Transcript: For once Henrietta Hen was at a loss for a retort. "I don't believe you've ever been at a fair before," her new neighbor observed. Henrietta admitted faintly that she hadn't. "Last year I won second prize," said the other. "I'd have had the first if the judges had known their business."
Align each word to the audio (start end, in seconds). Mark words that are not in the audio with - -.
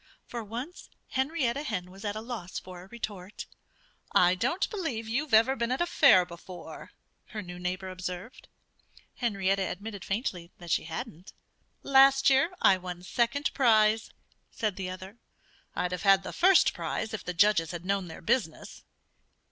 For 0.25 0.43
once 0.43 0.89
Henrietta 1.09 1.61
Hen 1.61 1.91
was 1.91 2.03
at 2.03 2.15
a 2.15 2.21
loss 2.21 2.57
for 2.57 2.81
a 2.81 2.87
retort. 2.87 3.45
"I 4.15 4.33
don't 4.33 4.67
believe 4.71 5.07
you've 5.07 5.31
ever 5.31 5.55
been 5.55 5.71
at 5.71 5.79
a 5.79 5.85
fair 5.85 6.25
before," 6.25 6.89
her 7.27 7.43
new 7.43 7.59
neighbor 7.59 7.87
observed. 7.87 8.47
Henrietta 9.17 9.61
admitted 9.61 10.03
faintly 10.03 10.51
that 10.57 10.71
she 10.71 10.85
hadn't. 10.85 11.33
"Last 11.83 12.31
year 12.31 12.49
I 12.63 12.77
won 12.77 13.03
second 13.03 13.53
prize," 13.53 14.09
said 14.49 14.75
the 14.75 14.89
other. 14.89 15.19
"I'd 15.75 15.91
have 15.91 16.01
had 16.01 16.23
the 16.23 16.33
first 16.33 16.73
if 16.75 17.23
the 17.23 17.35
judges 17.35 17.69
had 17.69 17.85
known 17.85 18.07
their 18.07 18.21
business." 18.23 18.83